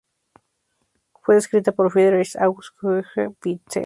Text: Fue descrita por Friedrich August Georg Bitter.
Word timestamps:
Fue 1.21 1.35
descrita 1.35 1.73
por 1.73 1.91
Friedrich 1.91 2.35
August 2.37 2.73
Georg 2.81 3.37
Bitter. 3.39 3.79